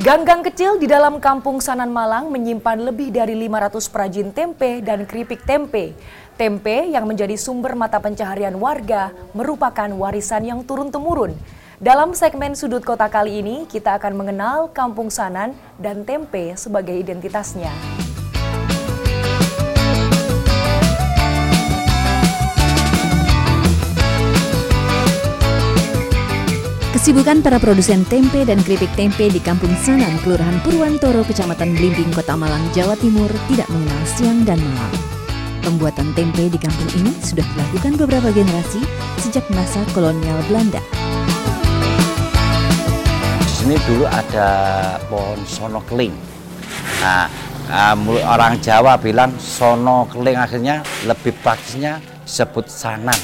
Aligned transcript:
Ganggang 0.00 0.40
kecil 0.40 0.80
di 0.80 0.88
dalam 0.88 1.20
kampung 1.20 1.60
Sanan 1.60 1.92
Malang 1.92 2.32
menyimpan 2.32 2.88
lebih 2.88 3.12
dari 3.12 3.36
500 3.36 3.84
perajin 3.92 4.32
tempe 4.32 4.80
dan 4.80 5.04
keripik 5.04 5.44
tempe. 5.44 5.92
Tempe 6.40 6.88
yang 6.88 7.04
menjadi 7.04 7.36
sumber 7.36 7.76
mata 7.76 8.00
pencaharian 8.00 8.56
warga 8.56 9.12
merupakan 9.36 9.92
warisan 9.92 10.48
yang 10.48 10.64
turun-temurun. 10.64 11.36
Dalam 11.76 12.16
segmen 12.16 12.56
Sudut 12.56 12.80
Kota 12.80 13.12
kali 13.12 13.44
ini, 13.44 13.68
kita 13.68 14.00
akan 14.00 14.16
mengenal 14.16 14.72
Kampung 14.72 15.12
Sanan 15.12 15.52
dan 15.76 16.08
tempe 16.08 16.56
sebagai 16.56 16.96
identitasnya. 16.96 17.68
Kesibukan 27.00 27.40
para 27.40 27.56
produsen 27.56 28.04
tempe 28.04 28.44
dan 28.44 28.60
keripik 28.60 28.92
tempe 28.92 29.32
di 29.32 29.40
Kampung 29.40 29.72
Sanan, 29.80 30.20
Kelurahan 30.20 30.60
Purwantoro, 30.60 31.24
Kecamatan 31.24 31.72
Blimbing, 31.72 32.12
Kota 32.12 32.36
Malang, 32.36 32.60
Jawa 32.76 32.92
Timur 32.92 33.32
tidak 33.48 33.72
mengenal 33.72 34.04
siang 34.04 34.44
dan 34.44 34.60
malam. 34.60 35.00
Pembuatan 35.64 36.12
tempe 36.12 36.52
di 36.52 36.60
kampung 36.60 36.92
ini 37.00 37.08
sudah 37.24 37.40
dilakukan 37.56 37.96
beberapa 38.04 38.28
generasi 38.36 38.84
sejak 39.16 39.48
masa 39.56 39.80
kolonial 39.96 40.44
Belanda. 40.44 40.84
Di 43.48 43.48
sini 43.48 43.80
dulu 43.88 44.04
ada 44.04 44.48
pohon 45.08 45.40
sono 45.48 45.80
keling. 45.88 46.12
Nah, 47.00 47.32
orang 48.28 48.60
Jawa 48.60 49.00
bilang 49.00 49.32
sono 49.40 50.04
keling 50.04 50.36
akhirnya 50.36 50.84
lebih 51.08 51.32
praktisnya 51.40 51.96
sebut 52.28 52.68
sanan 52.68 53.16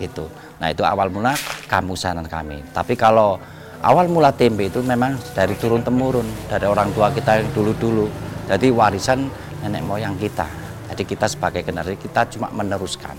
gitu. 0.00 0.24
Nah 0.60 0.68
itu 0.68 0.84
awal 0.84 1.08
mula 1.08 1.32
kamu 1.66 1.96
sanan 1.96 2.28
kami. 2.28 2.60
Tapi 2.76 2.92
kalau 2.92 3.40
awal 3.80 4.12
mula 4.12 4.28
tempe 4.28 4.68
itu 4.68 4.84
memang 4.84 5.16
dari 5.32 5.56
turun 5.56 5.80
temurun 5.80 6.28
dari 6.52 6.68
orang 6.68 6.92
tua 6.92 7.08
kita 7.08 7.40
yang 7.40 7.48
dulu-dulu. 7.56 8.06
Jadi 8.44 8.68
warisan 8.68 9.32
nenek 9.64 9.80
moyang 9.88 10.20
kita. 10.20 10.44
Jadi 10.92 11.02
kita 11.08 11.26
sebagai 11.32 11.64
generasi 11.64 11.96
kita 11.96 12.28
cuma 12.36 12.52
meneruskan. 12.52 13.16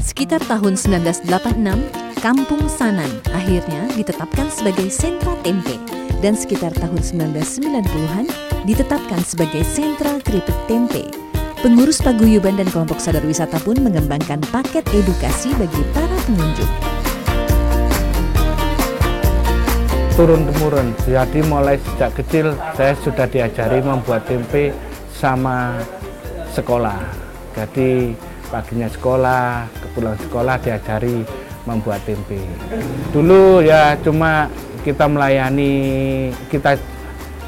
Sekitar 0.00 0.42
tahun 0.48 0.74
1986, 0.74 1.30
Kampung 2.18 2.66
Sanan 2.66 3.22
akhirnya 3.30 3.86
ditetapkan 3.94 4.50
sebagai 4.50 4.90
sentra 4.90 5.30
tempe 5.46 5.78
dan 6.18 6.34
sekitar 6.34 6.74
tahun 6.74 6.98
1990-an 6.98 8.26
ditetapkan 8.66 9.22
sebagai 9.22 9.62
sentra 9.62 10.18
keripik 10.18 10.58
tempe 10.66 11.27
Pengurus 11.58 11.98
paguyuban 11.98 12.54
dan 12.54 12.70
kelompok 12.70 13.02
sadar 13.02 13.26
wisata 13.26 13.58
pun 13.58 13.74
mengembangkan 13.82 14.38
paket 14.54 14.86
edukasi 14.94 15.50
bagi 15.58 15.82
para 15.90 16.14
pengunjung. 16.22 16.70
Turun-temurun, 20.14 20.94
jadi 21.02 21.40
mulai 21.50 21.82
sejak 21.82 22.14
kecil 22.14 22.54
saya 22.78 22.94
sudah 23.02 23.26
diajari 23.26 23.82
membuat 23.82 24.30
tempe 24.30 24.70
sama 25.10 25.82
sekolah. 26.54 27.02
Jadi 27.58 28.14
paginya 28.54 28.86
sekolah, 28.86 29.66
kepulang 29.82 30.14
sekolah 30.14 30.62
diajari 30.62 31.26
membuat 31.66 31.98
tempe. 32.06 32.38
Dulu 33.10 33.66
ya 33.66 33.98
cuma 33.98 34.46
kita 34.86 35.10
melayani, 35.10 35.74
kita 36.54 36.78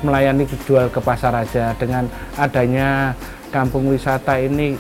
melayani 0.02 0.50
jual 0.66 0.90
ke 0.90 0.98
pasar 0.98 1.46
aja 1.46 1.78
dengan 1.78 2.10
adanya 2.34 3.14
kampung 3.50 3.90
wisata 3.90 4.38
ini 4.38 4.78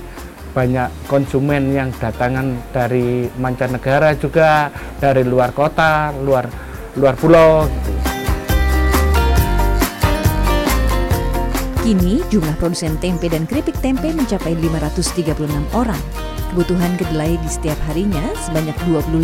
banyak 0.50 0.90
konsumen 1.06 1.70
yang 1.70 1.94
datangan 1.94 2.58
dari 2.74 3.30
mancanegara 3.38 4.18
juga 4.18 4.70
dari 4.98 5.22
luar 5.22 5.54
kota, 5.54 6.10
luar 6.10 6.46
luar 6.98 7.14
pulau. 7.14 7.70
Kini 11.80 12.20
jumlah 12.28 12.54
produsen 12.60 13.00
tempe 13.00 13.26
dan 13.26 13.48
keripik 13.48 13.74
tempe 13.80 14.12
mencapai 14.12 14.52
536 14.52 15.48
orang. 15.72 15.98
Kebutuhan 16.50 16.98
kedelai 16.98 17.38
di 17.38 17.48
setiap 17.48 17.78
harinya 17.86 18.20
sebanyak 18.42 18.74
25 18.84 19.14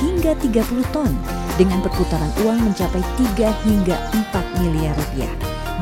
hingga 0.00 0.32
30 0.40 0.96
ton 0.96 1.12
dengan 1.60 1.84
perputaran 1.84 2.32
uang 2.40 2.72
mencapai 2.72 3.04
3 3.36 3.52
hingga 3.68 3.96
4 4.16 4.64
miliar 4.64 4.96
rupiah. 4.96 5.32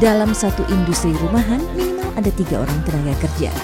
Dalam 0.02 0.34
satu 0.34 0.66
industri 0.70 1.14
rumahan 1.16 1.62
ada 2.18 2.34
tiga 2.34 2.66
orang 2.66 2.78
tenaga 2.82 3.14
kerja. 3.22 3.54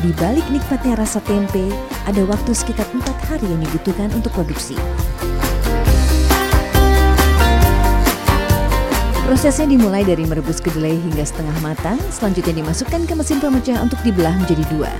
Di 0.00 0.10
balik 0.16 0.48
nikmatnya 0.48 0.96
rasa 0.96 1.20
tempe, 1.28 1.68
ada 2.08 2.24
waktu 2.24 2.56
sekitar 2.56 2.88
empat 2.90 3.14
hari 3.28 3.46
yang 3.46 3.60
dibutuhkan 3.60 4.08
untuk 4.16 4.32
produksi. 4.32 4.74
Prosesnya 9.28 9.64
dimulai 9.70 10.02
dari 10.02 10.26
merebus 10.26 10.58
kedelai 10.60 10.98
hingga 10.98 11.24
setengah 11.24 11.56
matang, 11.62 11.96
selanjutnya 12.10 12.64
dimasukkan 12.64 13.06
ke 13.06 13.14
mesin 13.14 13.38
pemecah 13.38 13.78
untuk 13.80 14.00
dibelah 14.02 14.34
menjadi 14.36 14.64
dua. 14.72 14.92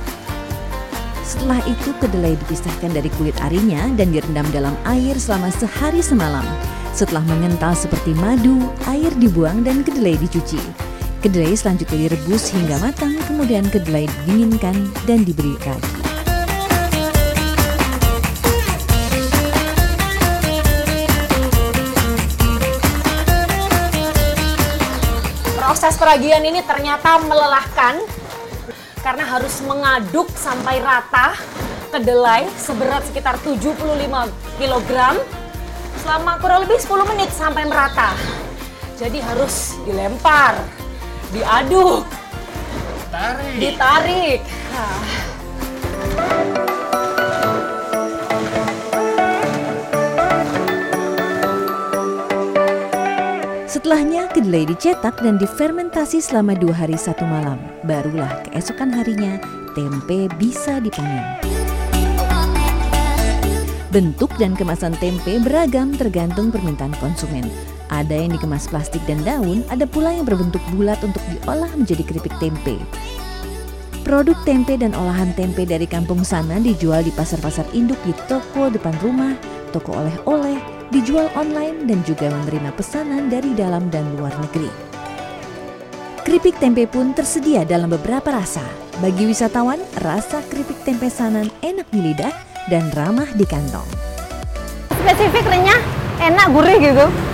Setelah 1.26 1.60
itu 1.64 1.90
kedelai 1.98 2.36
dipisahkan 2.46 2.92
dari 2.92 3.10
kulit 3.18 3.34
arinya 3.42 3.88
dan 3.96 4.12
direndam 4.12 4.46
dalam 4.54 4.76
air 4.84 5.16
selama 5.18 5.48
sehari 5.50 6.04
semalam. 6.04 6.44
Setelah 6.92 7.24
mengental 7.24 7.72
seperti 7.72 8.12
madu, 8.20 8.68
air 8.84 9.10
dibuang 9.16 9.64
dan 9.64 9.80
kedelai 9.80 10.16
dicuci. 10.20 10.91
Kedelai 11.22 11.54
selanjutnya 11.54 12.10
direbus 12.10 12.50
hingga 12.50 12.82
matang, 12.82 13.14
kemudian 13.30 13.62
kedelai 13.70 14.10
didinginkan 14.10 14.74
dan 15.06 15.22
diberi 15.22 15.54
ragi. 15.62 15.94
Proses 25.62 25.94
peragian 25.94 26.42
ini 26.42 26.58
ternyata 26.66 27.22
melelahkan 27.22 28.02
karena 29.06 29.22
harus 29.22 29.62
mengaduk 29.62 30.26
sampai 30.34 30.82
rata 30.82 31.38
kedelai 31.94 32.50
seberat 32.58 33.06
sekitar 33.06 33.38
75 33.46 33.78
kg 34.58 34.90
selama 36.02 36.32
kurang 36.42 36.66
lebih 36.66 36.82
10 36.82 37.10
menit 37.14 37.30
sampai 37.30 37.62
merata. 37.62 38.10
Jadi 38.98 39.22
harus 39.22 39.78
dilempar, 39.86 40.81
diaduk, 41.32 42.04
Tarik. 43.08 43.56
ditarik. 43.56 44.40
Setelahnya, 53.64 54.28
kedelai 54.30 54.68
dicetak 54.68 55.16
dan 55.24 55.40
difermentasi 55.40 56.20
selama 56.20 56.52
dua 56.52 56.76
hari 56.76 57.00
satu 57.00 57.24
malam. 57.24 57.56
Barulah 57.88 58.44
keesokan 58.46 58.92
harinya, 58.92 59.40
tempe 59.72 60.28
bisa 60.36 60.78
dipanen. 60.84 61.40
Bentuk 63.88 64.28
dan 64.36 64.52
kemasan 64.52 64.92
tempe 65.00 65.40
beragam 65.40 65.96
tergantung 65.96 66.52
permintaan 66.52 66.92
konsumen. 67.00 67.48
Ada 67.92 68.24
yang 68.24 68.32
dikemas 68.32 68.72
plastik 68.72 69.04
dan 69.04 69.20
daun, 69.20 69.60
ada 69.68 69.84
pula 69.84 70.16
yang 70.16 70.24
berbentuk 70.24 70.64
bulat 70.72 70.96
untuk 71.04 71.20
diolah 71.28 71.68
menjadi 71.76 72.00
keripik 72.00 72.32
tempe. 72.40 72.80
Produk 74.00 74.34
tempe 74.48 74.80
dan 74.80 74.96
olahan 74.96 75.36
tempe 75.36 75.68
dari 75.68 75.84
kampung 75.84 76.24
sana 76.24 76.56
dijual 76.56 77.04
di 77.04 77.12
pasar-pasar 77.12 77.68
induk 77.76 78.00
di 78.08 78.16
toko 78.32 78.72
depan 78.72 78.96
rumah, 79.04 79.36
toko 79.76 79.92
oleh-oleh, 79.92 80.56
dijual 80.88 81.28
online 81.36 81.84
dan 81.84 82.00
juga 82.08 82.32
menerima 82.32 82.72
pesanan 82.72 83.28
dari 83.28 83.52
dalam 83.52 83.92
dan 83.92 84.08
luar 84.16 84.32
negeri. 84.40 84.72
Keripik 86.24 86.56
tempe 86.58 86.88
pun 86.88 87.12
tersedia 87.12 87.68
dalam 87.68 87.92
beberapa 87.92 88.32
rasa. 88.32 88.64
Bagi 89.04 89.28
wisatawan, 89.28 89.78
rasa 90.00 90.40
keripik 90.48 90.80
tempe 90.88 91.12
sanan 91.12 91.52
enak 91.60 91.84
di 91.92 92.00
lidah 92.00 92.32
dan 92.72 92.88
ramah 92.96 93.28
di 93.36 93.44
kantong. 93.44 93.86
Spesifik 94.96 95.44
renyah, 95.44 95.80
enak 96.24 96.46
gurih 96.56 96.78
gitu. 96.80 97.31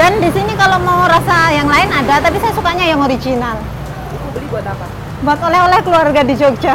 Dan 0.00 0.16
di 0.16 0.32
sini 0.32 0.56
kalau 0.56 0.80
mau 0.80 1.04
rasa 1.04 1.52
yang 1.52 1.68
lain 1.68 1.92
ada, 1.92 2.24
tapi 2.24 2.40
saya 2.40 2.56
sukanya 2.56 2.88
yang 2.88 3.04
original. 3.04 3.60
Ibu 4.16 4.32
beli 4.32 4.48
buat 4.48 4.64
apa? 4.64 4.88
Buat 5.20 5.40
oleh-oleh 5.44 5.80
keluarga 5.84 6.24
di 6.24 6.34
Jogja. 6.40 6.72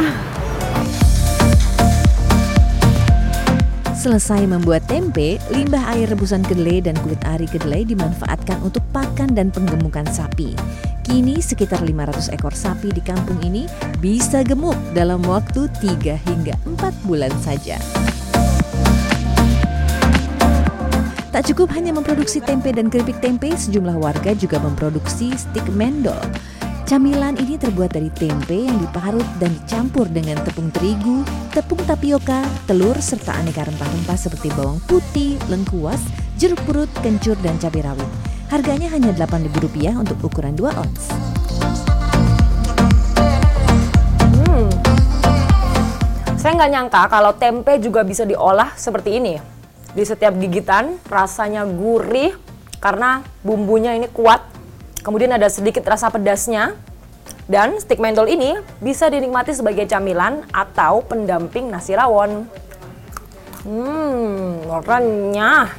Selesai 3.97 4.45
membuat 4.45 4.85
tempe, 4.85 5.41
limbah 5.49 5.97
air 5.97 6.05
rebusan 6.13 6.45
kedelai 6.45 6.85
dan 6.85 6.93
kulit 7.01 7.17
ari 7.25 7.49
kedelai 7.49 7.81
dimanfaatkan 7.89 8.61
untuk 8.61 8.85
pakan 8.93 9.33
dan 9.33 9.49
penggemukan 9.49 10.05
sapi. 10.13 10.53
Kini 11.01 11.41
sekitar 11.41 11.81
500 11.81 12.29
ekor 12.29 12.53
sapi 12.53 12.93
di 12.93 13.01
kampung 13.01 13.41
ini 13.41 13.65
bisa 13.97 14.45
gemuk 14.45 14.77
dalam 14.93 15.25
waktu 15.25 15.65
3 15.81 16.13
hingga 16.29 16.53
4 16.77 17.09
bulan 17.09 17.33
saja. 17.41 17.81
Tak 21.35 21.51
cukup 21.51 21.75
hanya 21.75 21.91
memproduksi 21.91 22.39
tempe 22.39 22.71
dan 22.71 22.87
keripik 22.87 23.19
tempe, 23.19 23.51
sejumlah 23.51 23.99
warga 23.99 24.31
juga 24.31 24.55
memproduksi 24.55 25.35
stik 25.35 25.67
mendol. 25.67 26.15
Camilan 26.87 27.35
ini 27.35 27.59
terbuat 27.59 27.91
dari 27.91 28.07
tempe 28.07 28.55
yang 28.55 28.79
diparut 28.79 29.27
dan 29.35 29.51
dicampur 29.51 30.07
dengan 30.07 30.39
tepung 30.47 30.71
terigu, 30.71 31.27
tepung 31.51 31.83
tapioka, 31.83 32.39
telur, 32.71 32.95
serta 33.03 33.35
aneka 33.35 33.67
rempah-rempah 33.67 34.15
seperti 34.15 34.47
bawang 34.55 34.79
putih, 34.87 35.35
lengkuas, 35.51 35.99
jeruk 36.39 36.63
purut, 36.63 36.87
kencur, 37.03 37.35
dan 37.43 37.59
cabai 37.59 37.83
rawit. 37.83 38.07
Harganya 38.47 38.87
hanya 38.95 39.11
Rp8.000 39.19 39.91
untuk 39.91 40.15
ukuran 40.23 40.55
2 40.55 40.71
ons. 40.71 41.03
Saya 46.39 46.51
nggak 46.63 46.71
nyangka 46.71 47.01
kalau 47.11 47.35
tempe 47.35 47.75
juga 47.83 48.07
bisa 48.07 48.23
diolah 48.23 48.71
seperti 48.79 49.19
ini. 49.19 49.54
Di 49.95 50.03
setiap 50.03 50.35
gigitan 50.35 50.99
rasanya 51.07 51.63
gurih 51.63 52.35
karena 52.83 53.23
bumbunya 53.47 53.95
ini 53.95 54.11
kuat. 54.11 54.43
Kemudian 54.99 55.31
ada 55.31 55.47
sedikit 55.47 55.87
rasa 55.87 56.11
pedasnya. 56.11 56.75
Dan 57.47 57.79
stik 57.79 58.01
mentol 58.01 58.27
ini 58.27 58.57
bisa 58.81 59.07
dinikmati 59.07 59.53
sebagai 59.53 59.85
camilan 59.87 60.43
atau 60.51 60.99
pendamping 61.05 61.71
nasi 61.71 61.95
rawon. 61.95 62.43
Hmm, 63.63 64.65
renyah. 64.83 65.69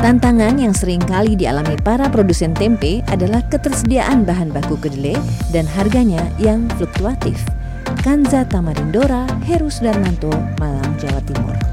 Tantangan 0.00 0.56
yang 0.56 0.72
sering 0.72 1.02
kali 1.04 1.36
dialami 1.36 1.76
para 1.84 2.08
produsen 2.08 2.56
tempe 2.56 3.04
adalah 3.06 3.44
ketersediaan 3.52 4.24
bahan 4.24 4.50
baku 4.50 4.80
kedelai 4.80 5.18
dan 5.52 5.68
harganya 5.68 6.24
yang 6.40 6.66
fluktuatif. 6.80 7.55
Kanza 8.06 8.44
Tamarindora, 8.46 9.26
Heru 9.42 9.66
Sudarmanto, 9.66 10.30
Malang, 10.62 10.94
Jawa 10.94 11.20
Timur. 11.26 11.65